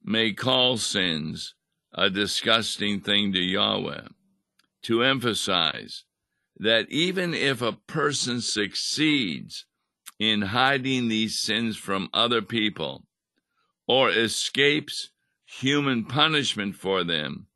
may 0.02 0.32
call 0.32 0.76
sins 0.76 1.54
a 1.92 2.08
disgusting 2.08 3.00
thing 3.00 3.32
to 3.32 3.40
Yahweh 3.40 4.08
to 4.82 5.02
emphasize 5.02 6.04
that 6.56 6.90
even 6.90 7.34
if 7.34 7.62
a 7.62 7.72
person 7.72 8.40
succeeds 8.40 9.66
in 10.18 10.42
hiding 10.42 11.08
these 11.08 11.38
sins 11.38 11.76
from 11.76 12.08
other 12.12 12.42
people, 12.42 13.04
or 13.86 14.10
escapes 14.10 15.10
human 15.44 16.04
punishment 16.04 16.76
for 16.76 17.02
them, 17.02 17.46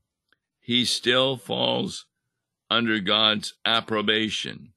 he 0.61 0.85
still 0.85 1.37
falls 1.37 2.07
under 2.69 2.99
God's 2.99 3.55
approbation, 3.65 4.73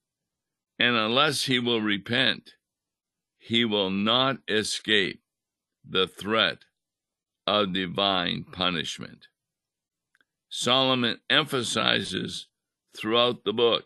and 0.79 0.95
unless 0.95 1.43
he 1.43 1.59
will 1.59 1.81
repent, 1.81 2.51
he 3.37 3.65
will 3.65 3.89
not 3.89 4.37
escape 4.47 5.21
the 5.87 6.07
threat 6.07 6.59
of 7.45 7.73
divine 7.73 8.45
punishment. 8.51 9.27
Solomon 10.49 11.19
emphasizes 11.29 12.47
throughout 12.95 13.43
the 13.43 13.53
book 13.53 13.85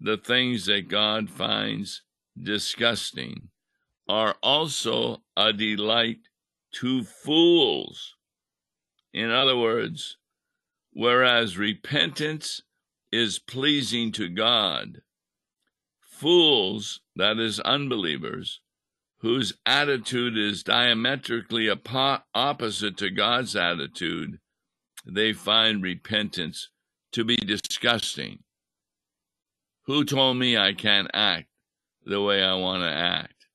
the 0.00 0.16
things 0.16 0.66
that 0.66 0.88
God 0.88 1.30
finds 1.30 2.02
disgusting 2.40 3.48
are 4.08 4.36
also 4.42 5.22
a 5.36 5.52
delight 5.52 6.28
to 6.72 7.04
fools. 7.04 8.16
In 9.12 9.30
other 9.30 9.56
words, 9.56 10.16
whereas 10.92 11.56
repentance 11.56 12.62
is 13.12 13.38
pleasing 13.38 14.10
to 14.12 14.28
God, 14.28 15.02
fools, 16.14 17.00
that 17.16 17.38
is, 17.38 17.58
unbelievers, 17.60 18.60
whose 19.18 19.54
attitude 19.66 20.38
is 20.38 20.62
diametrically 20.62 21.68
opposite 22.34 22.96
to 22.96 23.10
God's 23.10 23.56
attitude, 23.56 24.38
they 25.04 25.32
find 25.32 25.82
repentance 25.82 26.70
to 27.12 27.24
be 27.24 27.36
disgusting. 27.36 28.38
Who 29.86 30.04
told 30.04 30.36
me 30.36 30.56
I 30.56 30.72
can't 30.72 31.10
act 31.12 31.48
the 32.06 32.22
way 32.22 32.42
I 32.42 32.54
want 32.54 32.82
to 32.82 32.90
act? 32.90 33.46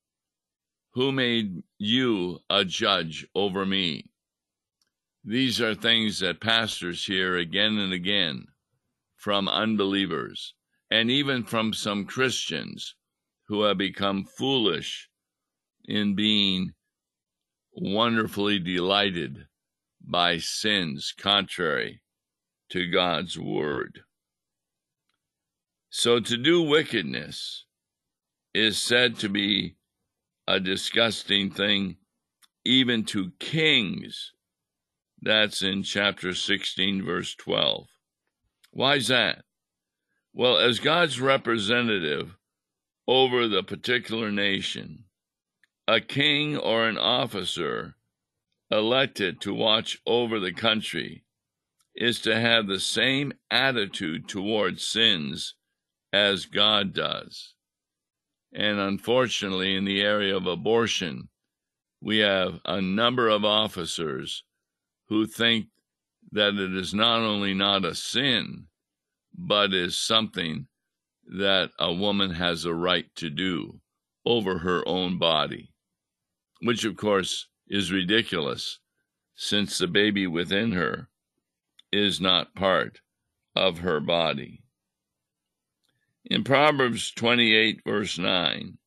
Who 0.94 1.12
made 1.12 1.64
you 1.78 2.40
a 2.50 2.66
judge 2.66 3.26
over 3.34 3.66
me? 3.66 4.12
These 5.24 5.62
are 5.62 5.76
things 5.76 6.20
that 6.20 6.42
pastors 6.42 7.06
hear 7.06 7.38
again 7.38 7.78
and 7.78 7.94
again 7.94 8.48
from 9.16 9.48
unbelievers 9.48 10.54
and 10.92 11.12
even 11.12 11.44
from 11.44 11.74
some 11.74 12.06
Christians 12.06 12.96
who 13.48 13.64
have 13.64 13.78
become 13.78 14.26
foolish 14.26 15.10
in 15.86 16.16
being 16.16 16.74
wonderfully 17.74 18.60
delighted 18.60 19.46
by 20.02 20.38
sins 20.38 21.14
contrary 21.18 22.02
to 22.70 22.90
God's 22.90 23.38
word. 23.38 24.02
So 25.90 26.20
to 26.20 26.38
do 26.38 26.62
wickedness 26.62 27.66
is 28.54 28.78
said 28.78 29.18
to 29.20 29.30
be 29.30 29.76
a 30.48 30.60
disgusting 30.60 31.50
thing 31.52 31.98
even 32.66 33.04
to 33.06 33.32
kings. 33.40 34.34
That's 35.22 35.62
in 35.62 35.84
chapter 35.84 36.34
16, 36.34 37.04
verse 37.04 37.36
12. 37.36 37.88
Why 38.72 38.96
is 38.96 39.08
that? 39.08 39.44
Well, 40.34 40.58
as 40.58 40.80
God's 40.80 41.20
representative 41.20 42.38
over 43.08 43.48
the 43.48 43.64
particular 43.64 44.32
nation, 44.32 45.06
a 45.88 46.00
king 46.00 46.56
or 46.56 46.88
an 46.88 46.98
officer 46.98 47.96
elected 48.70 49.42
to 49.42 49.54
watch 49.54 50.00
over 50.06 50.40
the 50.40 50.54
country 50.54 51.24
is 51.96 52.20
to 52.22 52.40
have 52.40 52.68
the 52.68 52.80
same 52.80 53.34
attitude 53.50 54.28
towards 54.28 54.86
sins 54.86 55.56
as 56.14 56.46
God 56.46 56.94
does. 56.94 57.56
And 58.54 58.80
unfortunately, 58.80 59.76
in 59.76 59.86
the 59.86 60.02
area 60.02 60.36
of 60.36 60.46
abortion, 60.46 61.30
we 62.02 62.20
have 62.20 62.62
a 62.66 62.82
number 62.82 63.28
of 63.28 63.44
officers 63.44 64.44
who 65.08 65.26
think 65.26 65.68
that 66.32 66.54
it 66.54 66.76
is 66.76 66.94
not 66.94 67.20
only 67.22 67.54
not 67.54 67.84
a 67.84 67.96
sin, 67.96 68.68
but 69.38 69.74
is 69.74 69.98
something 69.98 70.68
that 71.26 71.72
a 71.80 71.94
woman 71.94 72.32
has 72.32 72.66
a 72.66 72.74
right 72.74 73.14
to 73.16 73.30
do 73.30 73.80
over 74.26 74.60
her 74.60 74.88
own 74.88 75.18
body, 75.18 75.72
which 76.62 76.84
of 76.86 76.96
course 76.96 77.48
is 77.68 77.92
ridiculous 77.92 78.80
since 79.36 79.78
the 79.78 79.88
baby 79.88 80.28
within 80.28 80.72
her 80.72 81.10
is 81.92 82.20
not 82.20 82.56
part 82.56 83.00
of 83.56 83.80
her 83.80 84.00
body. 84.00 84.64
In 86.26 86.44
Proverbs 86.44 87.12
28, 87.12 87.82
verse 87.86 88.18
9, 88.18 88.78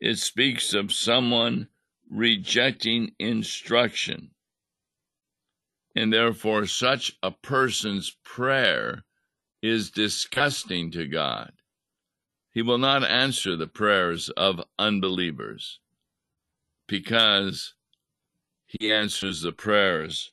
it 0.00 0.18
speaks 0.18 0.72
of 0.72 0.92
someone 0.92 1.68
rejecting 2.10 3.12
instruction, 3.18 4.30
and 5.94 6.12
therefore 6.12 6.66
such 6.66 7.16
a 7.22 7.30
person's 7.30 8.16
prayer 8.22 9.04
is 9.62 9.90
disgusting 9.90 10.90
to 10.92 11.06
God. 11.06 11.52
He 12.50 12.62
will 12.62 12.78
not 12.78 13.04
answer 13.04 13.56
the 13.56 13.66
prayers 13.66 14.30
of 14.30 14.64
unbelievers 14.78 15.80
because 16.86 17.74
he 18.66 18.92
answers 18.92 19.42
the 19.42 19.52
prayers 19.52 20.32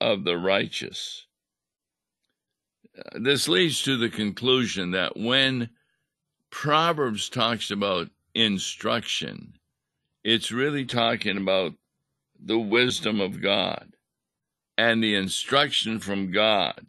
of 0.00 0.24
the 0.24 0.36
righteous. 0.36 1.26
Uh, 2.96 3.18
this 3.20 3.48
leads 3.48 3.82
to 3.82 3.96
the 3.96 4.08
conclusion 4.08 4.92
that 4.92 5.16
when 5.16 5.70
Proverbs 6.50 7.28
talks 7.28 7.70
about 7.70 8.08
instruction, 8.34 9.54
it's 10.22 10.52
really 10.52 10.84
talking 10.84 11.36
about 11.36 11.72
the 12.38 12.58
wisdom 12.58 13.20
of 13.20 13.40
God. 13.40 13.92
And 14.78 15.02
the 15.02 15.14
instruction 15.14 16.00
from 16.00 16.32
God 16.32 16.86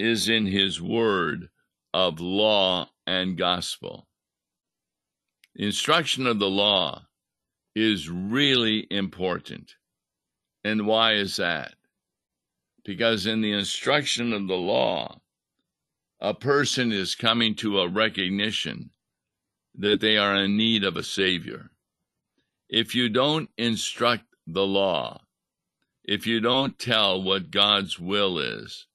is 0.00 0.28
in 0.28 0.46
His 0.46 0.80
word 0.80 1.50
of 1.92 2.20
law 2.20 2.88
and 3.06 3.36
gospel. 3.36 4.08
Instruction 5.54 6.26
of 6.26 6.38
the 6.38 6.48
law 6.48 7.06
is 7.74 8.08
really 8.08 8.86
important. 8.90 9.74
And 10.64 10.86
why 10.86 11.14
is 11.14 11.36
that? 11.36 11.74
Because 12.84 13.26
in 13.26 13.42
the 13.42 13.52
instruction 13.52 14.32
of 14.32 14.48
the 14.48 14.54
law, 14.54 15.20
a 16.18 16.32
person 16.32 16.92
is 16.92 17.14
coming 17.14 17.54
to 17.56 17.80
a 17.80 17.88
recognition 17.88 18.90
that 19.74 20.00
they 20.00 20.16
are 20.16 20.36
in 20.36 20.56
need 20.56 20.82
of 20.82 20.96
a 20.96 21.02
Savior. 21.02 21.70
If 22.68 22.94
you 22.94 23.08
don't 23.08 23.50
instruct 23.58 24.24
the 24.46 24.66
law, 24.66 25.22
if 26.04 26.26
you 26.26 26.40
don't 26.40 26.78
tell 26.78 27.22
what 27.22 27.50
God's 27.50 27.98
will 27.98 28.38
is, 28.38 28.86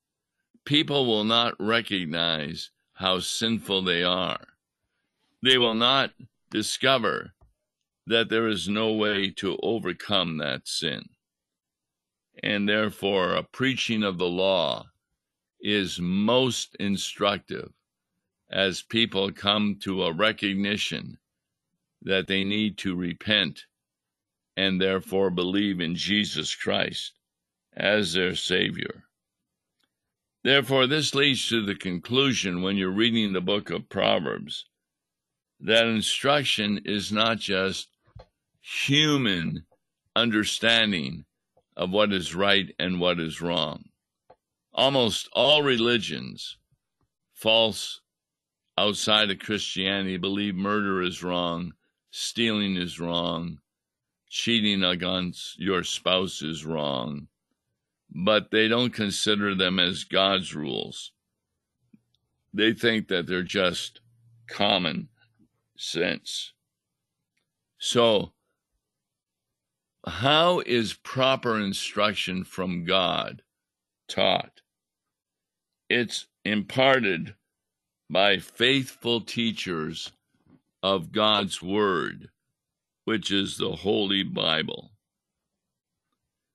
people 0.65 1.05
will 1.05 1.23
not 1.23 1.55
recognize 1.59 2.71
how 2.93 3.19
sinful 3.19 3.83
they 3.83 4.03
are. 4.03 4.45
They 5.41 5.57
will 5.57 5.75
not 5.75 6.11
discover 6.49 7.33
that 8.07 8.29
there 8.29 8.47
is 8.47 8.67
no 8.67 8.91
way 8.93 9.31
to 9.31 9.57
overcome 9.61 10.37
that 10.37 10.67
sin. 10.67 11.09
And 12.43 12.67
therefore, 12.67 13.33
a 13.33 13.43
preaching 13.43 14.03
of 14.03 14.17
the 14.17 14.27
law 14.27 14.87
is 15.59 15.99
most 15.99 16.75
instructive 16.79 17.71
as 18.49 18.81
people 18.83 19.31
come 19.31 19.77
to 19.81 20.03
a 20.03 20.13
recognition 20.13 21.17
that 22.01 22.27
they 22.27 22.43
need 22.43 22.77
to 22.77 22.95
repent 22.95 23.65
and 24.55 24.79
therefore 24.79 25.29
believe 25.29 25.79
in 25.79 25.95
Jesus 25.95 26.53
Christ 26.53 27.13
as 27.75 28.13
their 28.13 28.35
Savior. 28.35 29.04
Therefore, 30.45 30.85
this 30.85 31.15
leads 31.15 31.49
to 31.49 31.65
the 31.65 31.73
conclusion 31.73 32.61
when 32.61 32.77
you're 32.77 32.91
reading 32.91 33.33
the 33.33 33.41
book 33.41 33.71
of 33.71 33.89
Proverbs 33.89 34.65
that 35.59 35.87
instruction 35.87 36.81
is 36.85 37.11
not 37.11 37.39
just 37.39 37.87
human 38.61 39.65
understanding 40.15 41.25
of 41.75 41.89
what 41.89 42.13
is 42.13 42.35
right 42.35 42.75
and 42.77 42.99
what 42.99 43.19
is 43.19 43.41
wrong. 43.41 43.85
Almost 44.71 45.29
all 45.33 45.63
religions, 45.63 46.59
false 47.33 48.01
outside 48.77 49.31
of 49.31 49.39
Christianity, 49.39 50.17
believe 50.17 50.53
murder 50.53 51.01
is 51.01 51.23
wrong, 51.23 51.73
stealing 52.11 52.77
is 52.77 52.99
wrong, 52.99 53.57
cheating 54.29 54.83
against 54.83 55.57
your 55.57 55.83
spouse 55.83 56.43
is 56.43 56.63
wrong, 56.63 57.29
but 58.09 58.51
they 58.51 58.67
don't 58.67 58.93
consider 58.93 59.55
them 59.55 59.79
as 59.79 60.03
God's 60.03 60.55
rules. 60.55 61.11
They 62.53 62.73
think 62.73 63.09
that 63.09 63.27
they're 63.27 63.43
just 63.43 64.01
common 64.47 65.09
sense. 65.77 66.53
So, 67.77 68.31
how 70.07 70.61
is 70.65 70.93
proper 70.93 71.59
instruction 71.59 72.43
from 72.43 72.85
God 72.85 73.41
taught? 74.07 74.61
It's 75.89 76.27
imparted 76.43 77.35
by 78.09 78.37
faithful 78.37 79.21
teachers 79.21 80.11
of 80.81 81.11
God's 81.11 81.61
Word, 81.61 82.29
which 83.03 83.31
is 83.31 83.57
the 83.57 83.75
Holy 83.77 84.23
Bible. 84.23 84.91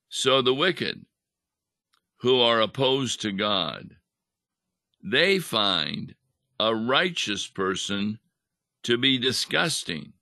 So 0.08 0.42
the 0.42 0.54
wicked 0.54 1.06
who 2.20 2.40
are 2.40 2.60
opposed 2.60 3.20
to 3.20 3.32
God 3.32 3.96
they 5.02 5.38
find 5.38 6.14
a 6.58 6.74
righteous 6.74 7.46
person 7.46 8.18
to 8.82 8.98
be 8.98 9.18
disgusting 9.18 10.12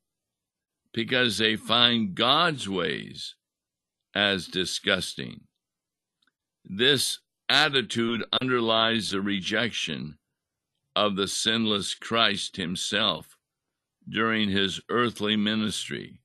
because 0.93 1.39
they 1.39 1.57
find 1.57 2.15
God's 2.15 2.69
ways 2.69 3.35
as 4.15 4.47
disgusting. 4.47 5.43
This 6.65 7.19
attitude 7.49 8.25
underlies 8.41 9.11
the 9.11 9.21
rejection 9.21 10.19
of 10.95 11.17
the 11.17 11.29
sinless 11.29 11.95
Christ 11.95 12.57
himself 12.57 13.37
during 14.09 14.49
his 14.51 14.81
earthly 14.89 15.37
ministry, 15.37 16.21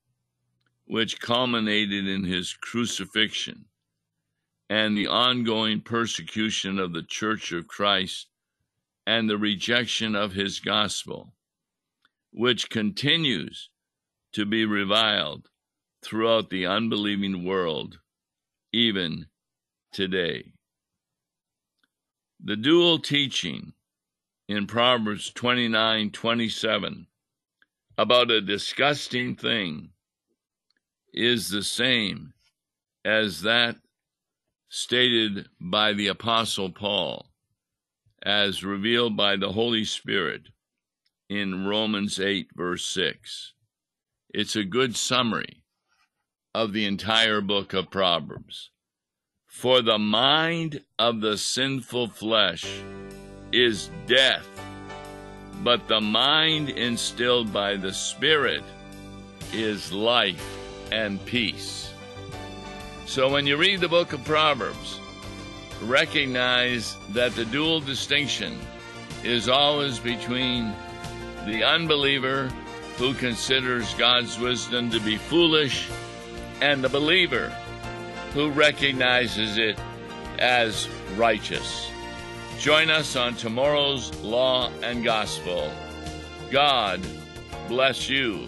which 0.85 1.19
culminated 1.19 2.07
in 2.07 2.23
his 2.23 2.53
crucifixion 2.53 3.65
and 4.69 4.97
the 4.97 5.07
ongoing 5.07 5.81
persecution 5.81 6.79
of 6.79 6.93
the 6.93 7.03
Church 7.03 7.51
of 7.51 7.67
Christ 7.67 8.27
and 9.05 9.29
the 9.29 9.37
rejection 9.37 10.15
of 10.15 10.33
his 10.33 10.59
gospel, 10.59 11.33
which 12.31 12.69
continues 12.69 13.69
to 14.33 14.45
be 14.45 14.65
reviled 14.65 15.49
throughout 16.03 16.49
the 16.49 16.65
unbelieving 16.65 17.45
world, 17.45 17.99
even 18.71 19.27
today. 19.91 20.53
The 22.43 22.55
dual 22.55 22.99
teaching 22.99 23.73
in 24.47 24.67
Proverbs 24.67 25.31
29 25.31 26.11
27 26.11 27.07
about 27.97 28.31
a 28.31 28.41
disgusting 28.41 29.35
thing 29.35 29.91
is 31.13 31.49
the 31.49 31.63
same 31.63 32.33
as 33.05 33.41
that 33.43 33.77
stated 34.75 35.47
by 35.61 35.93
the 35.93 36.07
Apostle 36.07 36.71
Paul 36.71 37.27
as 38.23 38.63
revealed 38.63 39.15
by 39.15 39.35
the 39.35 39.51
Holy 39.51 39.85
Spirit 39.85 40.49
in 41.29 41.67
Romans 41.67 42.19
8, 42.19 42.47
verse 42.55 42.83
6. 42.87 43.53
It's 44.33 44.55
a 44.55 44.63
good 44.63 44.95
summary 44.95 45.61
of 46.55 46.73
the 46.73 46.85
entire 46.85 47.39
book 47.39 47.73
of 47.73 47.91
Proverbs. 47.91 48.71
For 49.45 49.83
the 49.83 49.99
mind 49.99 50.83
of 50.97 51.21
the 51.21 51.37
sinful 51.37 52.07
flesh 52.07 52.65
is 53.51 53.91
death, 54.07 54.47
but 55.63 55.87
the 55.87 56.01
mind 56.01 56.71
instilled 56.71 57.53
by 57.53 57.75
the 57.75 57.93
Spirit 57.93 58.63
is 59.53 59.93
life 59.93 60.57
and 60.91 61.23
peace. 61.25 61.92
So 63.05 63.29
when 63.29 63.45
you 63.45 63.57
read 63.57 63.81
the 63.81 63.89
book 63.89 64.13
of 64.13 64.23
Proverbs, 64.23 64.99
recognize 65.83 66.95
that 67.09 67.35
the 67.35 67.45
dual 67.45 67.79
distinction 67.79 68.57
is 69.23 69.49
always 69.49 69.99
between 69.99 70.73
the 71.45 71.63
unbeliever 71.63 72.51
who 72.97 73.13
considers 73.13 73.93
God's 73.95 74.39
wisdom 74.39 74.89
to 74.91 74.99
be 74.99 75.17
foolish 75.17 75.89
and 76.61 76.83
the 76.83 76.89
believer 76.89 77.49
who 78.33 78.49
recognizes 78.51 79.57
it 79.57 79.77
as 80.39 80.87
righteous. 81.15 81.89
Join 82.57 82.89
us 82.89 83.15
on 83.15 83.35
tomorrow's 83.35 84.15
Law 84.21 84.71
and 84.81 85.03
Gospel. 85.03 85.71
God 86.49 87.01
bless 87.67 88.09
you. 88.09 88.47